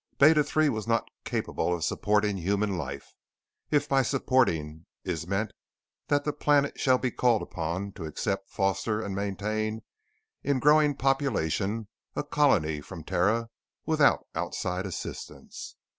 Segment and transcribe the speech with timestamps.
[0.17, 3.13] Beta III was not capable of supporting human life
[3.69, 5.53] if by 'supporting' is meant
[6.07, 9.83] that the planet shall be called upon to accept, foster, and maintain
[10.41, 13.51] in growing population a colony from Terra
[13.85, 15.75] without outside assistance.